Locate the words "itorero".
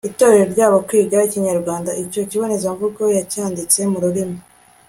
0.09-0.45